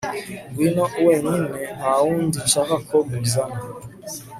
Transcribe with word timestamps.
ngwino 0.49 0.83
wenyine 1.05 1.59
ntawundi 1.77 2.37
nshaka 2.47 2.75
ko 2.87 2.97
muzana 3.09 3.59